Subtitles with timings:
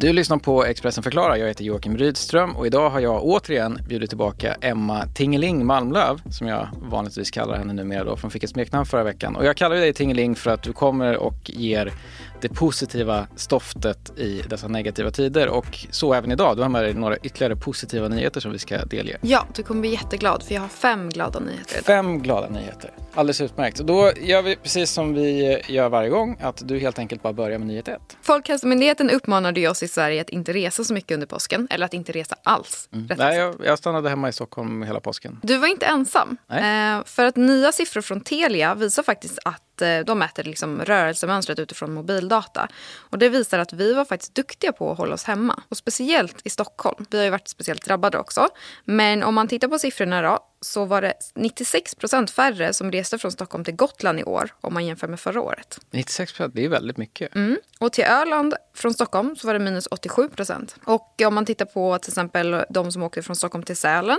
[0.00, 1.36] Du lyssnar på Expressen förklarar.
[1.36, 6.46] Jag heter Joakim Rydström och idag har jag återigen bjudit tillbaka Emma Tingeling Malmlöv som
[6.46, 9.36] jag vanligtvis kallar henne numera då, för hon fick ett smeknamn förra veckan.
[9.36, 11.92] Och jag kallar dig Tingeling för att du kommer och ger
[12.40, 16.56] det positiva stoftet i dessa negativa tider och så även idag.
[16.56, 19.16] Du har med dig några ytterligare positiva nyheter som vi ska delge.
[19.20, 21.84] Ja, du kommer bli jätteglad för jag har fem glada nyheter idag.
[21.84, 22.90] Fem glada nyheter.
[23.14, 23.78] Alldeles utmärkt.
[23.78, 27.58] Då gör vi precis som vi gör varje gång, att du helt enkelt bara börjar
[27.58, 28.16] med nyhet ett.
[28.22, 32.12] Folkhälsomyndigheten uppmanade oss i Sverige att inte resa så mycket under påsken, eller att inte
[32.12, 32.88] resa alls.
[32.92, 33.10] Mm.
[33.18, 35.40] Nej, jag, jag, stannade hemma i Stockholm hela påsken.
[35.42, 36.36] Du var inte ensam.
[36.48, 41.58] Eh, för att nya siffror från Telia visar faktiskt att Eh, de mäter liksom rörelsemönstret
[41.58, 42.68] utifrån mobildata.
[42.96, 45.62] Och det visar att vi var faktiskt duktiga på att hålla oss hemma.
[45.68, 47.06] Och speciellt i Stockholm.
[47.10, 48.48] Vi har ju varit speciellt drabbade också.
[48.84, 53.18] Men om man tittar på siffrorna då så var det 96 procent färre som reste
[53.18, 55.80] från Stockholm till Gotland i år om man jämför med förra året.
[55.90, 57.34] 96 procent, det är väldigt mycket.
[57.34, 57.58] Mm.
[57.78, 60.76] Och till Öland från Stockholm så var det minus 87 procent.
[60.84, 64.18] Och om man tittar på till exempel de som åker från Stockholm till Sälen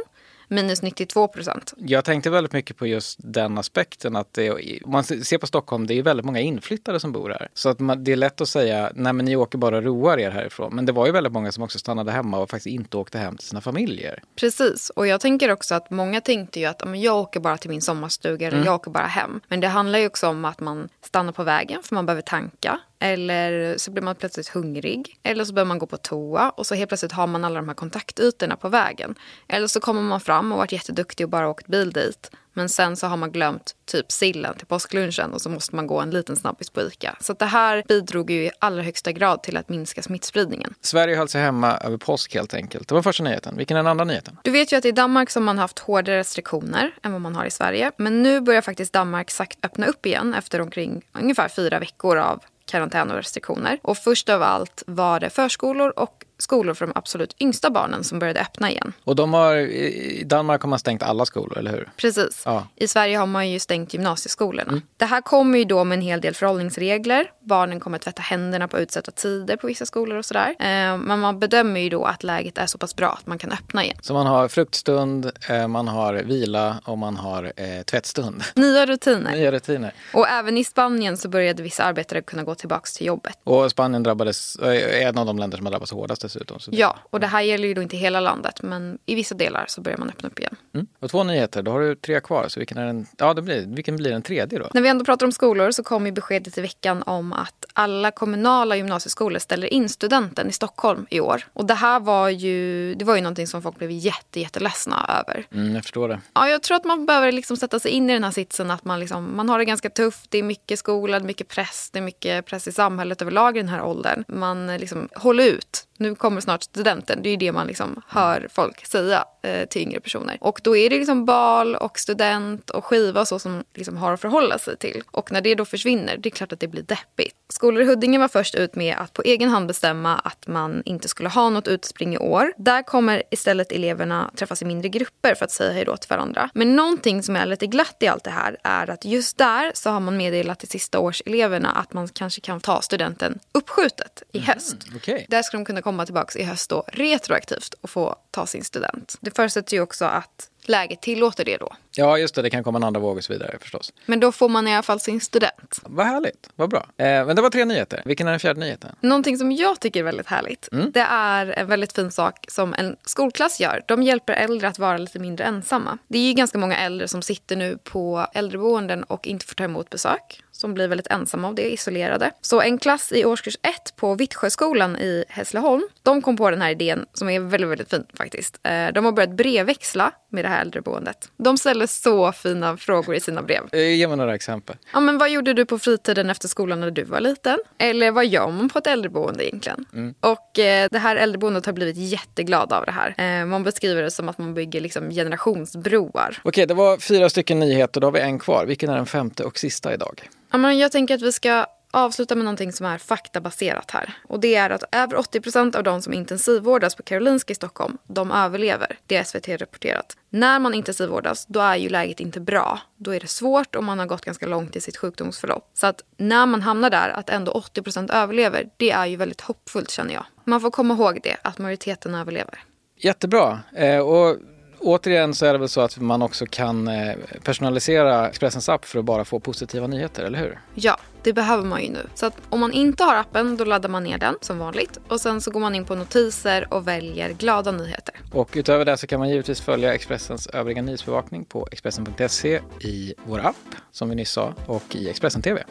[0.52, 1.74] minus 92 procent.
[1.78, 4.52] Jag tänkte väldigt mycket på just den aspekten att det,
[4.84, 7.48] om man ser på Stockholm, det är väldigt många inflyttade som bor här.
[7.54, 10.20] Så att man, det är lätt att säga, nej men ni åker bara och roar
[10.20, 10.76] er härifrån.
[10.76, 13.38] Men det var ju väldigt många som också stannade hemma och faktiskt inte åkte hem
[13.38, 14.24] till sina familjer.
[14.36, 17.82] Precis, och jag tänker också att många tänkte ju att jag åker bara till min
[17.82, 18.66] sommarstuga eller mm.
[18.66, 19.42] jag åker bara hem.
[19.48, 22.80] Men det handlar ju också om att man stannar på vägen för man behöver tanka.
[23.02, 25.20] Eller så blir man plötsligt hungrig.
[25.24, 27.68] Eller så behöver man gå på toa och så helt plötsligt har man alla de
[27.68, 29.16] här kontaktytorna på vägen.
[29.48, 32.32] Eller så kommer man fram och varit jätteduktig och bara åkt bil dit.
[32.54, 36.00] Men sen så har man glömt typ sillen till påsklunchen och så måste man gå
[36.00, 37.18] en liten snabbis på ICA.
[37.20, 40.74] Så det här bidrog ju i allra högsta grad till att minska smittspridningen.
[40.82, 42.88] Sverige höll sig hemma över påsk helt enkelt.
[42.88, 43.58] Det var första nyheten.
[43.58, 44.38] Vilken är den andra nyheten?
[44.44, 47.36] Du vet ju att i Danmark så har man haft hårdare restriktioner än vad man
[47.36, 47.92] har i Sverige.
[47.98, 52.44] Men nu börjar faktiskt Danmark sagt öppna upp igen efter omkring ungefär fyra veckor av
[52.72, 53.80] karantän och restriktioner.
[53.82, 58.20] Och först av allt var det förskolor och skolor för de absolut yngsta barnen som
[58.20, 58.94] började öppna igen.
[59.04, 61.90] Och de har, i Danmark har man stängt alla skolor, eller hur?
[61.98, 62.42] Precis.
[62.46, 62.68] Ja.
[62.76, 64.72] I Sverige har man ju stängt gymnasieskolorna.
[64.72, 64.82] Mm.
[64.98, 67.32] Det här kommer ju då med en hel del förhållningsregler.
[67.40, 70.50] Barnen kommer att tvätta händerna på utsatta tider på vissa skolor och sådär.
[70.60, 73.52] Eh, men man bedömer ju då att läget är så pass bra att man kan
[73.52, 73.98] öppna igen.
[74.02, 78.44] Så man har fruktstund, eh, man har vila och man har eh, tvättstund.
[78.56, 79.32] Nya rutiner.
[79.32, 79.94] Nya rutiner.
[80.14, 83.38] Och även i Spanien så började vissa arbetare kunna gå tillbaka till jobbet.
[83.44, 86.60] Och Spanien drabbades, är en av de länder som har drabbats hårdast dessutom.
[86.72, 89.82] Ja, och det här gäller ju då inte hela landet men i vissa delar så
[89.82, 90.56] börjar man öppna upp igen.
[90.74, 90.88] Mm.
[91.00, 92.46] Och två nyheter, då har du tre kvar.
[92.48, 94.70] Så vilken, är den, ja, det blir, vilken blir den tredje då?
[94.74, 98.12] När vi ändå pratar om skolor så kom ju beskedet i veckan om att alla
[98.12, 101.44] kommunala gymnasieskolor ställer in studenten i Stockholm i år.
[101.54, 105.46] Och det här var ju, det var ju någonting som folk blev jätte, jätteledsna över.
[105.54, 106.22] Mm, jag förstår det.
[106.34, 108.86] Ja, jag tror att man behöver liksom sätta sig in i den här sitsen att
[108.86, 110.32] man, liksom, man har det ganska tufft.
[110.32, 113.58] Det är mycket skola, det är mycket press, det är mycket press i samhället överlag
[113.58, 114.24] i den här åldern.
[114.28, 117.24] Man liksom håller ut nu kommer snart studenten.
[117.24, 120.38] Det är ju det man liksom hör folk säga eh, till yngre personer.
[120.42, 124.14] Och då är det liksom bal och student och skiva och så som liksom har
[124.14, 125.04] att förhålla sig till.
[125.12, 127.36] Och när det då försvinner, det är klart att det blir deppigt.
[127.50, 131.08] Skolor i Huddinge var först ut med att på egen hand bestämma att man inte
[131.08, 132.54] skulle ha något utspring i år.
[132.58, 136.50] Där kommer istället eleverna träffas i mindre grupper för att säga hej då till varandra.
[136.54, 139.90] Men någonting som är lite glatt i allt det här är att just där så
[139.90, 144.78] har man meddelat till sista årseleverna att man kanske kan ta studenten uppskjutet i höst.
[144.88, 145.26] Mm, okay.
[145.30, 149.18] Där ska de kunna komma tillbaka i höst då retroaktivt och få ta sin student.
[149.22, 151.74] Det förutsätter ju också att läget tillåter det då.
[151.96, 152.42] Ja, just det.
[152.42, 153.94] Det kan komma en andra våg och så vidare förstås.
[154.06, 155.80] Men då får man i alla fall sin student.
[155.84, 156.50] Vad härligt.
[156.56, 156.86] Vad bra.
[156.98, 158.02] Eh, men det var tre nyheter.
[158.06, 158.96] Vilken är den fjärde nyheten?
[159.00, 160.70] Någonting som jag tycker är väldigt härligt.
[160.72, 160.92] Mm.
[160.92, 163.84] Det är en väldigt fin sak som en skolklass gör.
[163.88, 165.98] De hjälper äldre att vara lite mindre ensamma.
[166.08, 169.64] Det är ju ganska många äldre som sitter nu på äldreboenden och inte får ta
[169.64, 172.32] emot besök som blir väldigt ensamma av det, isolerade.
[172.42, 176.72] Så en klass i årskurs 1 på Vittsjöskolan i Hässleholm, de kom på den här
[176.72, 178.60] idén som är väldigt, väldigt fin faktiskt.
[178.64, 181.30] Eh, de har börjat brevväxla med det här äldreboendet.
[181.38, 183.62] De ställer så fina frågor i sina brev.
[183.72, 184.76] Eh, ge mig några exempel.
[184.94, 187.58] Ja, men vad gjorde du på fritiden efter skolan när du var liten?
[187.78, 189.86] Eller vad gör man på ett äldreboende egentligen?
[189.94, 190.14] Mm.
[190.20, 193.16] Och eh, det här äldreboendet har blivit jätteglada av det här.
[193.18, 196.42] Eh, man beskriver det som att man bygger liksom generationsbroar.
[196.44, 198.02] Okej, det var fyra stycken nyheter.
[198.02, 198.66] Då har vi en kvar.
[198.66, 200.30] Vilken är den femte och sista idag?
[200.52, 204.14] Ja, men jag tänker att vi ska avsluta med någonting som är faktabaserat här.
[204.28, 208.32] Och det är att över 80% av de som intensivvårdas på Karolinska i Stockholm, de
[208.32, 208.98] överlever.
[209.06, 210.18] Det har SVT rapporterat.
[210.30, 212.80] När man intensivvårdas, då är ju läget inte bra.
[212.98, 215.70] Då är det svårt och man har gått ganska långt i sitt sjukdomsförlopp.
[215.74, 219.92] Så att när man hamnar där, att ändå 80% överlever, det är ju väldigt hoppfullt
[219.92, 220.26] känner jag.
[220.44, 222.64] Man får komma ihåg det, att majoriteten överlever.
[222.98, 223.60] Jättebra.
[223.76, 224.38] Eh, och
[224.82, 229.00] återigen så är det väl så att man också kan eh, personalisera Expressens app för
[229.00, 230.60] att bara få positiva nyheter, eller hur?
[230.74, 232.08] Ja, det behöver man ju nu.
[232.16, 235.22] Så att om man inte har appen då laddar man ner den som vanligt och
[235.22, 238.16] sen så går man in på notiser och väljer glada nyheter.
[238.32, 243.40] Och utöver det så kan man givetvis följa Expressens övriga nyhetsbevakning på Expressen.se i vår
[243.40, 243.56] app
[243.92, 245.64] som vi nyss sa och i Expressen TV.